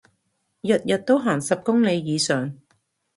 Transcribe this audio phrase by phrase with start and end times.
[0.61, 2.57] 日日都行十公里以上